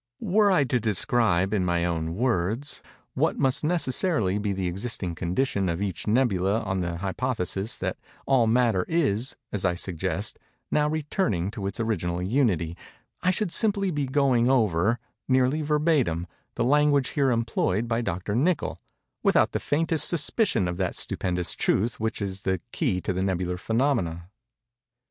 [0.19, 2.81] Were I to describe, in my own words,
[3.13, 8.47] what must necessarily be the existing condition of each nebula on the hypothesis that all
[8.47, 10.39] matter is, as I suggest,
[10.71, 12.75] now returning to its original Unity,
[13.21, 16.25] I should simply be going over, nearly verbatim,
[16.55, 18.33] the language here employed by Dr.
[18.35, 18.81] Nichol,
[19.21, 23.57] without the faintest suspicion of that stupendous truth which is the key to these nebular
[23.57, 24.23] phænomena.